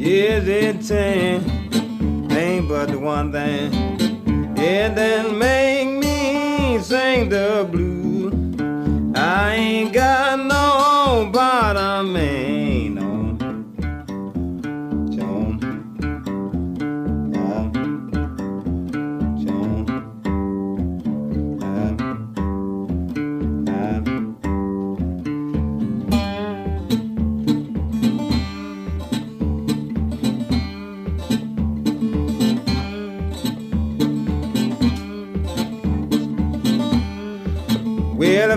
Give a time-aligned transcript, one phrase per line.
[0.00, 1.42] Is it ten?
[2.30, 3.72] Ain't but the one thing.
[4.56, 8.34] It then make me sing the blues.
[9.16, 12.16] I ain't got no bottom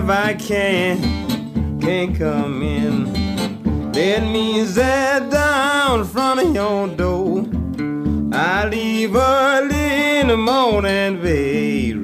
[0.08, 7.44] if I can, can't come in, let me sit down in front of your door.
[8.32, 11.97] I leave early in the morning, babe,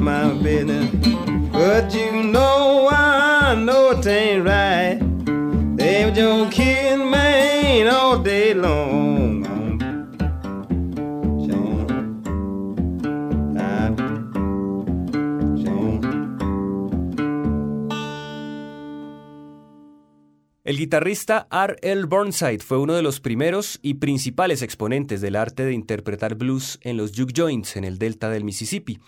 [0.00, 3.54] But you know, I
[4.40, 4.98] right.
[5.76, 9.30] They were just kidding all day long.
[20.70, 21.78] El guitarrista R.
[21.82, 22.04] L.
[22.04, 26.96] Burnside fue uno de los primeros y principales exponentes del arte de interpretar blues en
[26.96, 29.00] los juke joints en el delta del Mississippi.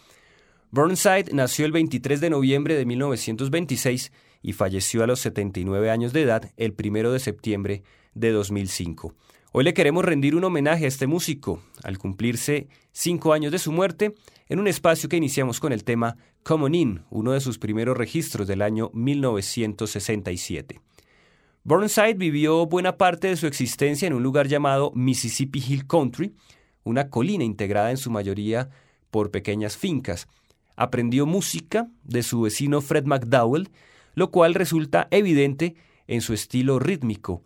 [0.74, 6.22] Burnside nació el 23 de noviembre de 1926 y falleció a los 79 años de
[6.22, 7.82] edad el 1 de septiembre
[8.14, 9.14] de 2005.
[9.52, 13.70] Hoy le queremos rendir un homenaje a este músico al cumplirse cinco años de su
[13.70, 14.14] muerte
[14.48, 17.94] en un espacio que iniciamos con el tema Come On In, uno de sus primeros
[17.94, 20.80] registros del año 1967.
[21.64, 26.34] Burnside vivió buena parte de su existencia en un lugar llamado Mississippi Hill Country,
[26.82, 28.70] una colina integrada en su mayoría
[29.10, 30.26] por pequeñas fincas.
[30.82, 33.70] Aprendió música de su vecino Fred McDowell,
[34.16, 35.76] lo cual resulta evidente
[36.08, 37.44] en su estilo rítmico.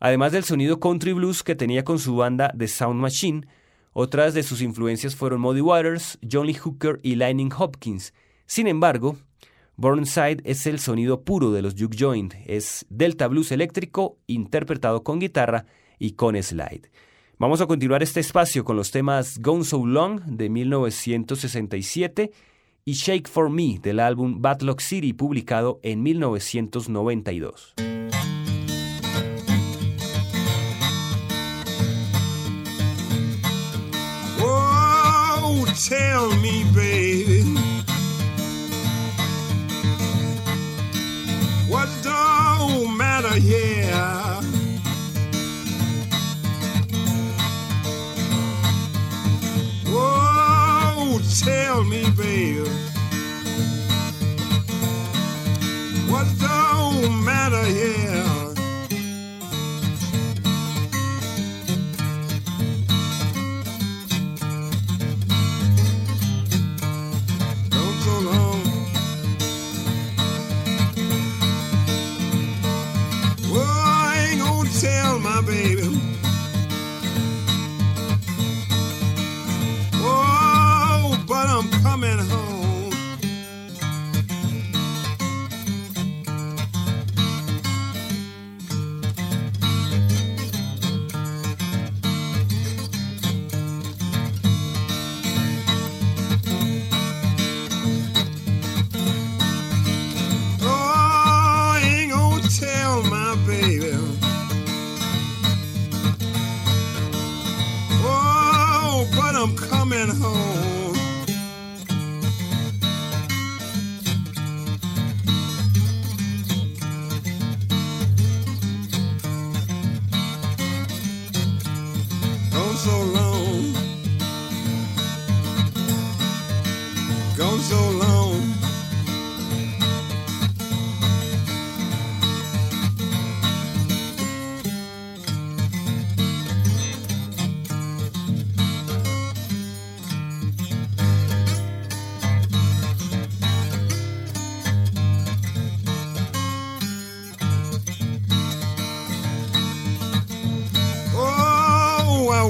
[0.00, 3.46] Además del sonido country blues que tenía con su banda The Sound Machine,
[3.92, 8.14] otras de sus influencias fueron Muddy Waters, John Lee Hooker y Lightning Hopkins.
[8.46, 9.18] Sin embargo,
[9.76, 15.18] Burnside es el sonido puro de los juke joint, es delta blues eléctrico interpretado con
[15.18, 15.66] guitarra
[15.98, 16.90] y con slide.
[17.38, 22.32] Vamos a continuar este espacio con los temas Gone So Long de 1967
[22.84, 27.74] y Shake For Me del álbum Batlock City publicado en 1992.
[34.40, 37.44] Oh, tell me, baby,
[41.68, 43.81] what don't matter here?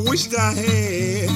[0.08, 1.31] wished I had.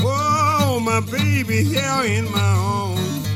[0.00, 3.26] Oh, my baby here in my arms.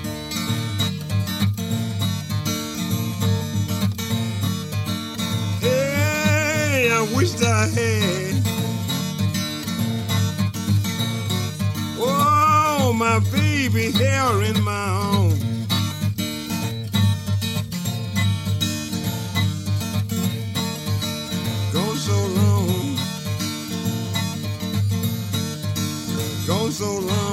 [5.61, 8.43] Hey, I wished I had.
[11.99, 15.28] Oh, my baby here in my arms.
[26.79, 27.28] so long.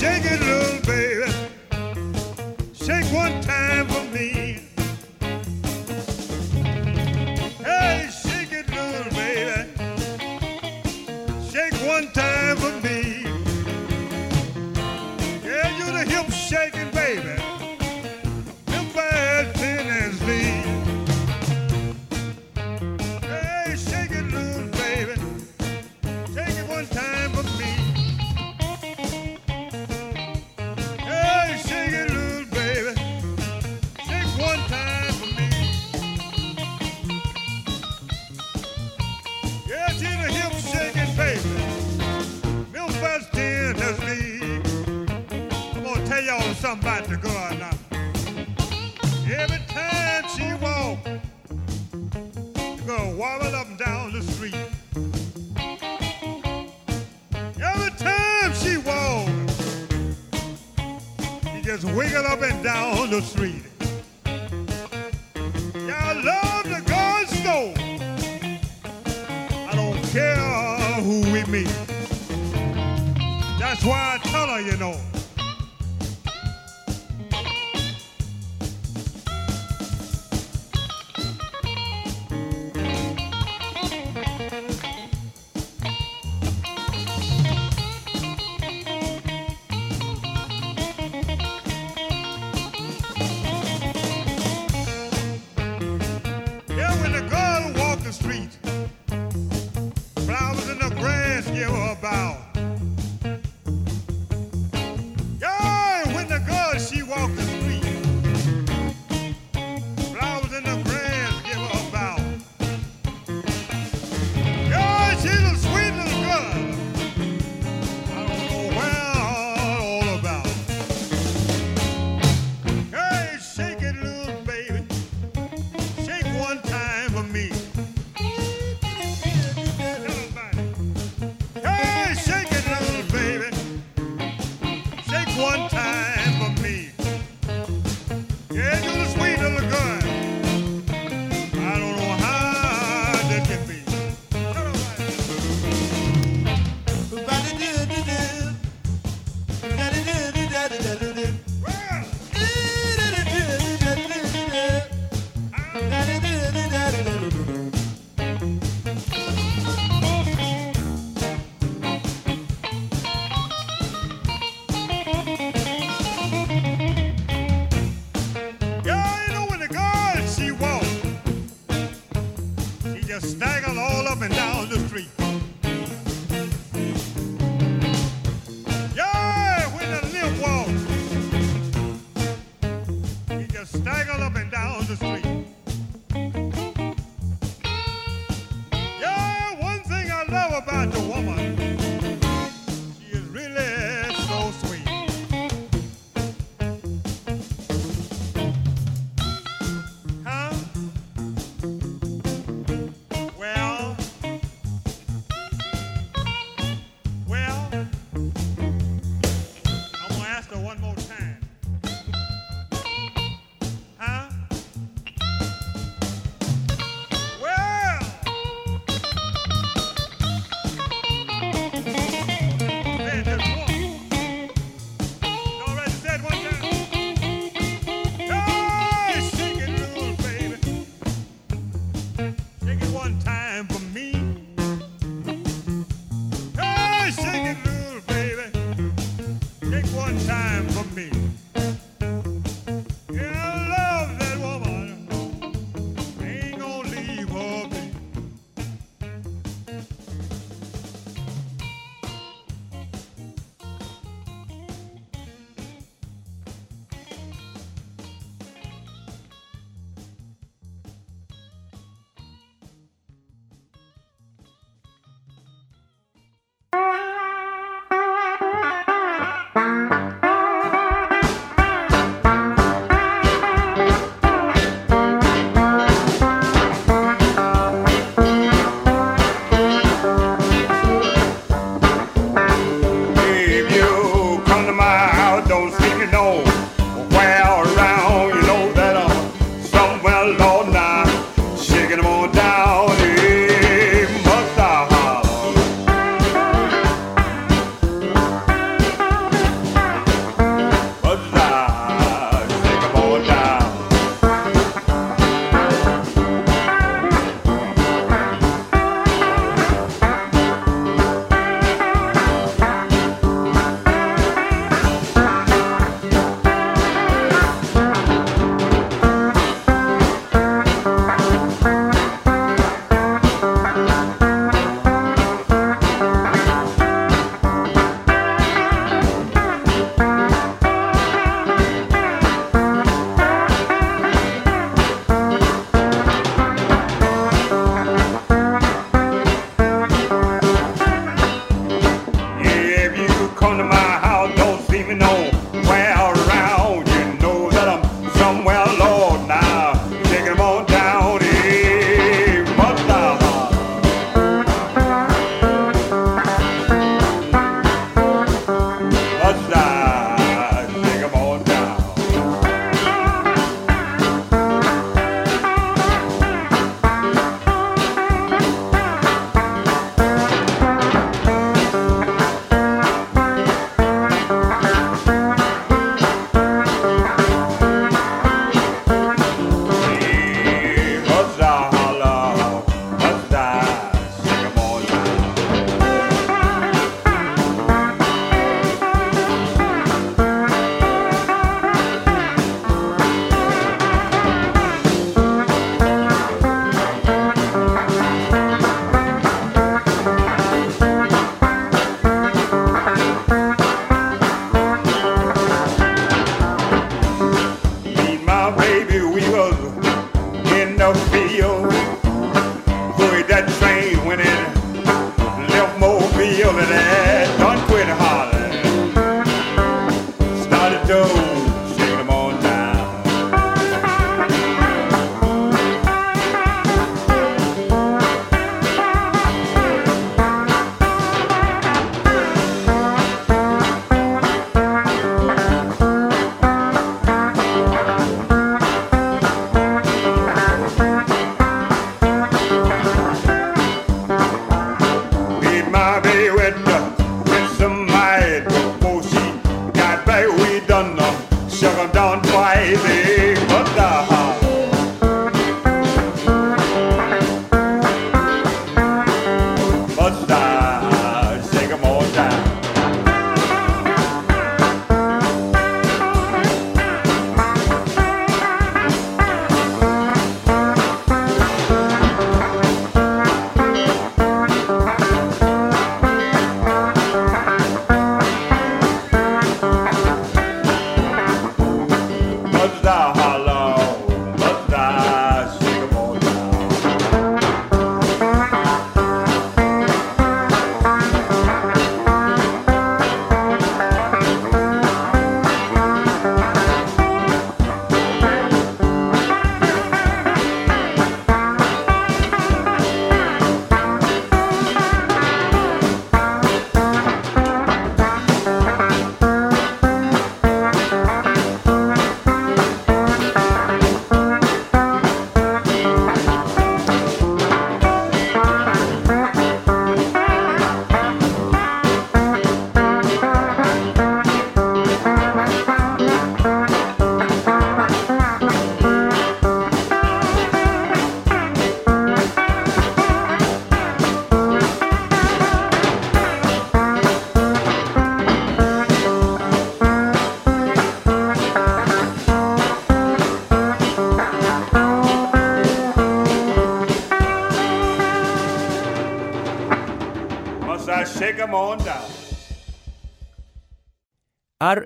[0.00, 0.69] Take it loose.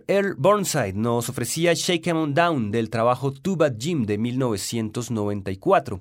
[0.06, 0.28] R.
[0.28, 0.34] L.
[0.36, 6.00] Burnside nos ofrecía Shake 'em Down del trabajo Too Bad Jim de 1994.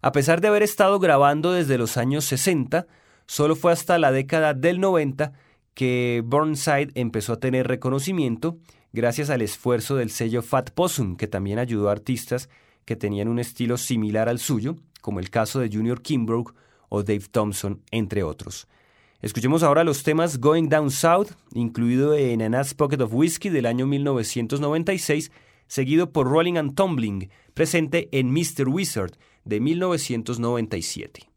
[0.00, 2.86] A pesar de haber estado grabando desde los años 60,
[3.26, 5.32] solo fue hasta la década del 90
[5.74, 8.58] que Burnside empezó a tener reconocimiento
[8.92, 12.48] gracias al esfuerzo del sello Fat Possum, que también ayudó a artistas
[12.84, 16.54] que tenían un estilo similar al suyo, como el caso de Junior Kimbrough
[16.88, 18.66] o Dave Thompson, entre otros.
[19.20, 23.84] Escuchemos ahora los temas Going Down South, incluido en Anna's Pocket of Whiskey del año
[23.84, 25.32] 1996,
[25.66, 28.68] seguido por Rolling and Tumbling, presente en Mr.
[28.68, 31.28] Wizard de 1997.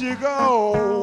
[0.00, 0.93] You go.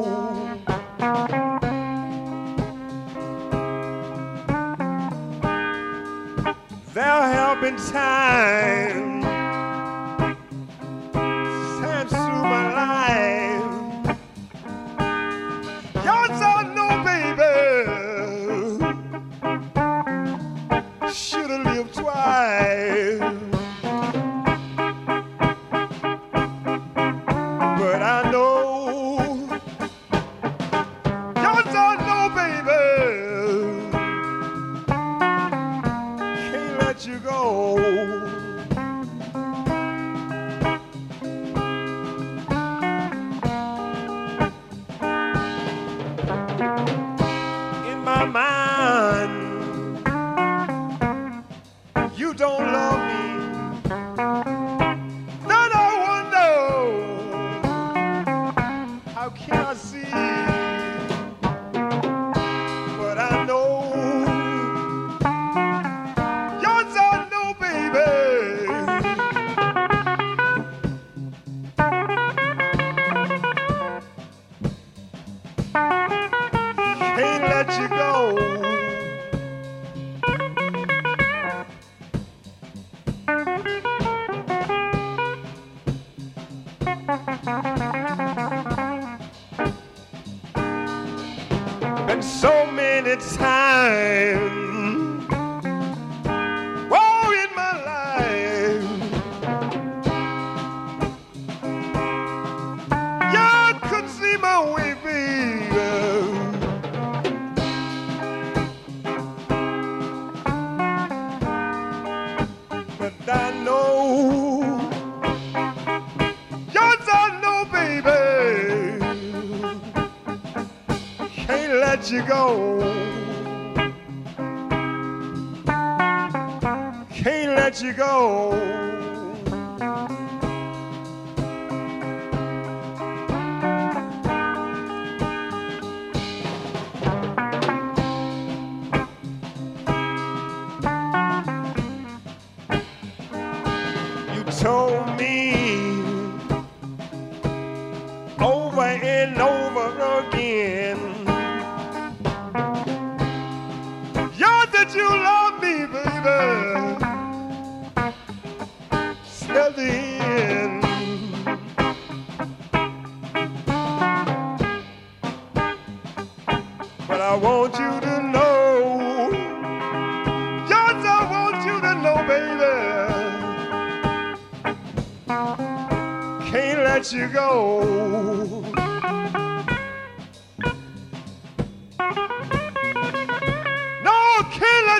[93.22, 94.61] time.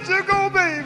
[0.02, 0.86] Let you go, baby.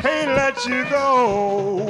[0.00, 1.83] Can't let you go.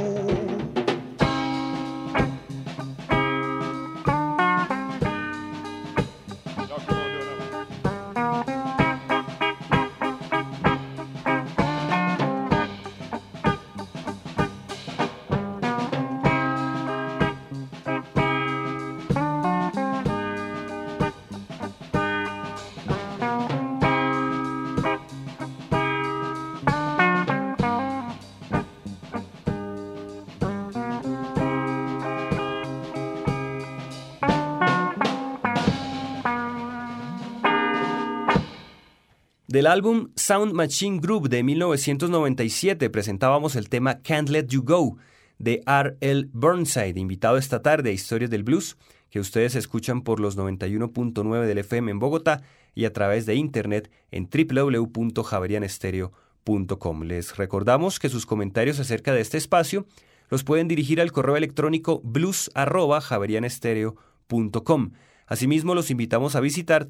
[39.54, 44.96] Del álbum Sound Machine Group de 1997 presentábamos el tema Can't Let You Go
[45.38, 46.26] de R.L.
[46.32, 48.76] Burnside, invitado esta tarde a Historias del Blues,
[49.10, 52.42] que ustedes escuchan por los 91.9 del FM en Bogotá
[52.74, 57.02] y a través de internet en www.javerianestereo.com.
[57.04, 59.86] Les recordamos que sus comentarios acerca de este espacio
[60.30, 63.94] los pueden dirigir al correo electrónico blues@javerianestereo.com
[64.28, 64.92] www.historiasdelblues.com.
[65.26, 66.84] Asimismo, los invitamos a visitar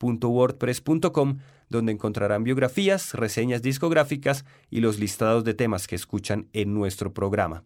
[0.00, 7.12] www.historiasdelblues.wordpress.com, donde encontrarán biografías, reseñas discográficas y los listados de temas que escuchan en nuestro
[7.12, 7.62] programa.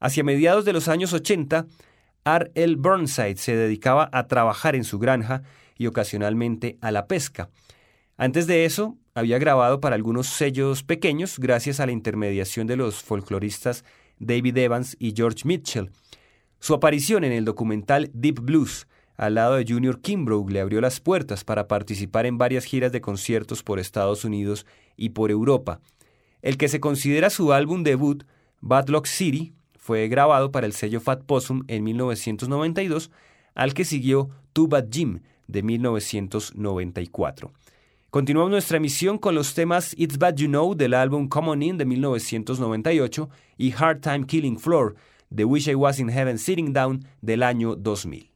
[0.00, 1.66] Hacia mediados de los años 80,
[2.24, 2.50] R.
[2.54, 2.76] L.
[2.76, 5.42] Burnside se dedicaba a trabajar en su granja
[5.78, 7.48] y ocasionalmente a la pesca.
[8.18, 13.02] Antes de eso, había grabado para algunos sellos pequeños gracias a la intermediación de los
[13.02, 13.84] folcloristas
[14.18, 15.90] David Evans y George Mitchell.
[16.58, 21.00] Su aparición en el documental Deep Blues al lado de Junior Kimbrough le abrió las
[21.00, 25.80] puertas para participar en varias giras de conciertos por Estados Unidos y por Europa.
[26.42, 28.24] El que se considera su álbum debut,
[28.60, 33.10] Bad Luck City, fue grabado para el sello Fat Possum en 1992,
[33.54, 37.52] al que siguió Too Bad Jim de 1994.
[38.10, 41.84] Continuamos nuestra emisión con los temas It's Bad You Know del álbum Common In de
[41.84, 44.94] 1998 y Hard Time Killing Floor
[45.30, 48.35] de Wish I Was in Heaven Sitting Down del año 2000.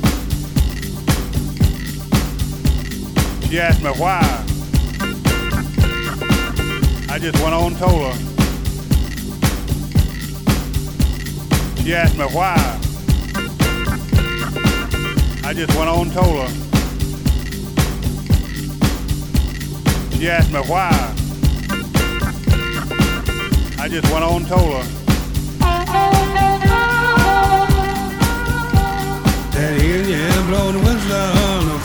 [3.51, 4.21] She asked me why.
[7.09, 8.13] I just went on told her.
[11.83, 12.55] She asked me why.
[15.43, 16.47] I just went on told her.
[20.17, 20.91] She asked me why.
[23.79, 24.83] I just went on told her.
[29.51, 31.80] That Indian blowing the whistle,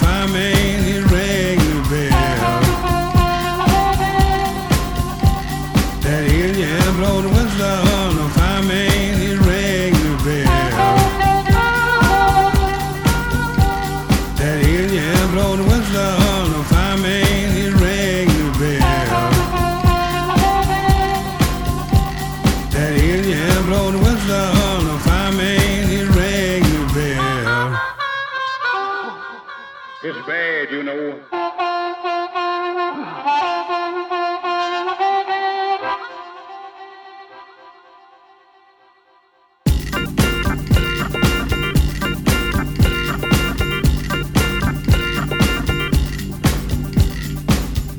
[30.77, 31.22] you know.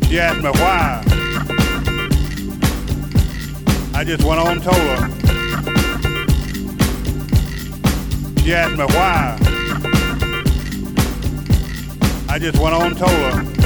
[0.07, 1.03] She asked me why.
[3.95, 5.09] I just went on and told her.
[8.43, 9.46] She asked me why.
[12.29, 13.56] I just went on and told her.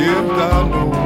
[0.00, 0.99] Yes, I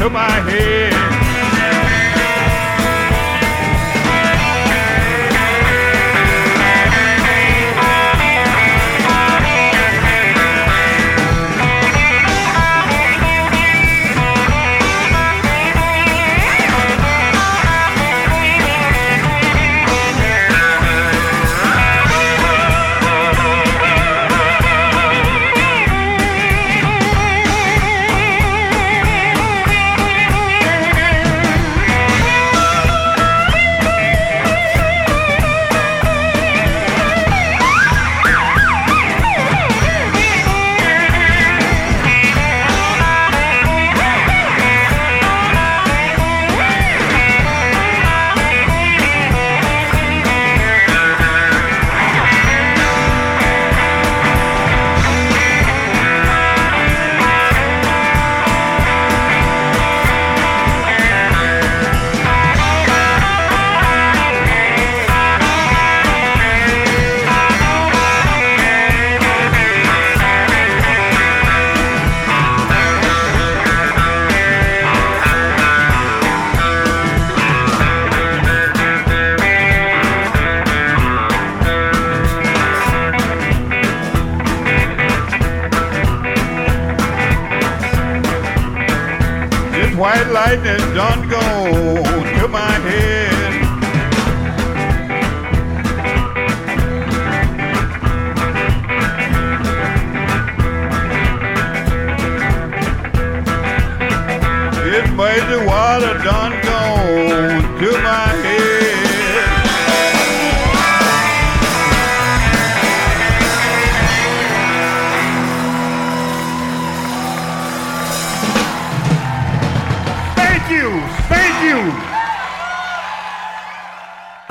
[0.00, 0.97] to my head.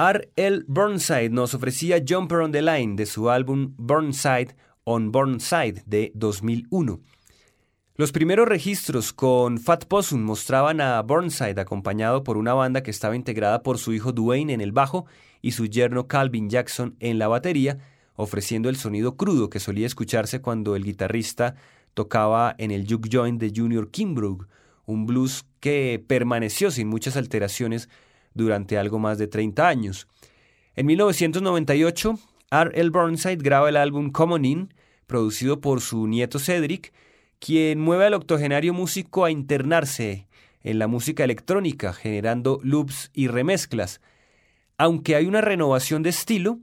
[0.10, 0.64] R.L.
[0.68, 4.56] Burnside nos ofrecía Jumper on the Line de su álbum Burnside
[4.86, 7.02] on Burnside de 2001.
[7.96, 13.18] Los primeros registros con Fat Possum mostraban a Burnside acompañado por una banda que estaba
[13.18, 15.08] integrada por su hijo Duane en el bajo
[15.42, 17.78] y su yerno Calvin Jackson en la batería,
[18.16, 21.56] ofreciendo el sonido crudo que solía escucharse cuando el guitarrista
[21.94, 24.48] tocaba en el juke joint de Junior Kimbrough,
[24.86, 27.90] un blues que permaneció sin muchas alteraciones
[28.38, 30.08] durante algo más de 30 años.
[30.76, 32.20] En 1998,
[32.52, 32.90] R.L.
[32.92, 34.74] Burnside graba el álbum Common In,
[35.08, 36.94] producido por su nieto Cedric,
[37.40, 40.28] quien mueve al octogenario músico a internarse
[40.64, 44.02] en la música electrónica, generando loops y remezclas.
[44.78, 46.60] Aunque hay una renovación de estilo,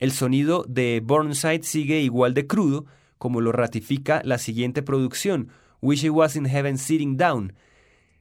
[0.00, 2.86] el sonido de Burnside sigue igual de crudo,
[3.18, 5.48] como lo ratifica la siguiente producción,
[5.80, 7.52] Wish It Was in Heaven Sitting Down.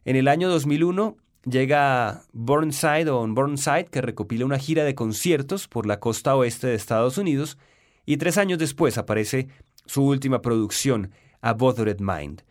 [0.05, 5.85] En el año 2001 llega Burnside o Burnside, que recopila una gira de conciertos por
[5.85, 7.57] la costa oeste de Estados Unidos,
[8.05, 9.47] y tres años después aparece
[9.85, 11.11] su última producción,
[11.41, 12.43] A Bothered Mind.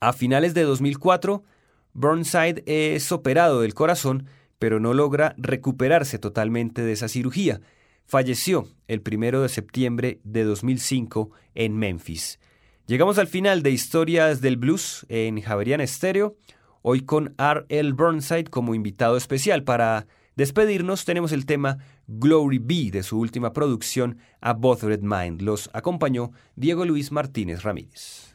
[0.00, 1.42] A finales de 2004,
[1.92, 4.26] Burnside es operado del corazón,
[4.58, 7.60] pero no logra recuperarse totalmente de esa cirugía.
[8.06, 12.38] Falleció el primero de septiembre de 2005 en Memphis.
[12.86, 16.36] Llegamos al final de Historias del Blues en Javerian Estéreo,
[16.86, 17.92] hoy con R.L.
[17.92, 19.64] Burnside como invitado especial.
[19.64, 20.06] Para
[20.36, 25.40] despedirnos tenemos el tema Glory Be de su última producción A Bothered Mind.
[25.40, 28.33] Los acompañó Diego Luis Martínez Ramírez.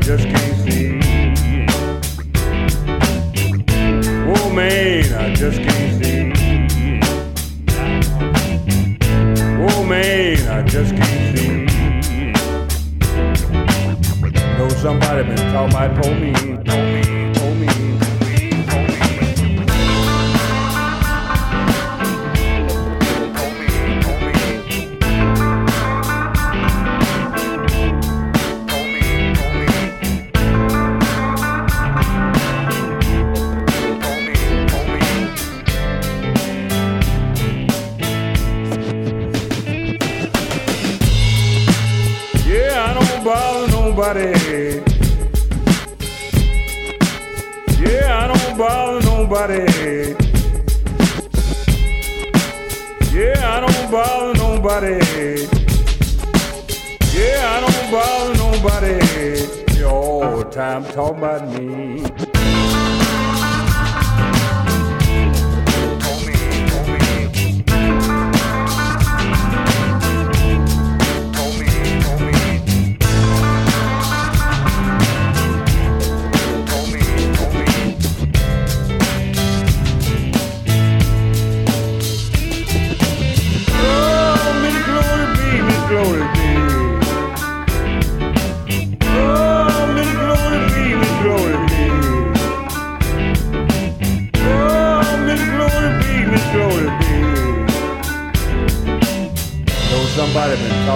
[0.00, 0.39] поддержки.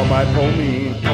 [0.08, 1.13] my pony.